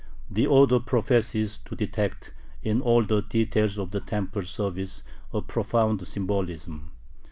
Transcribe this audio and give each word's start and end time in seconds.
The 0.31 0.47
author 0.47 0.79
professes 0.79 1.59
to 1.59 1.75
detect 1.75 2.33
in 2.63 2.81
all 2.81 3.03
the 3.03 3.21
details 3.21 3.77
of 3.77 3.91
the 3.91 3.99
temple 4.01 4.41
service 4.41 5.03
a 5.31 5.43
profound 5.43 6.07
symbolism. 6.07 6.91